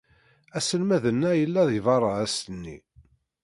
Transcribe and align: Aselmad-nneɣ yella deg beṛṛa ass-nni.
Aselmad-nneɣ 0.57 1.33
yella 1.39 1.61
deg 1.69 1.83
beṛṛa 1.85 2.11
ass-nni. 2.25 2.77